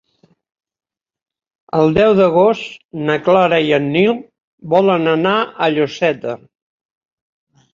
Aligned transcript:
El 1.79 1.93
deu 1.97 2.13
d'agost 2.19 2.81
na 3.09 3.17
Clara 3.27 3.59
i 3.67 3.69
en 3.79 3.87
Nil 3.97 4.17
volen 4.75 5.07
anar 5.13 5.37
a 5.39 5.69
Lloseta. 5.77 6.35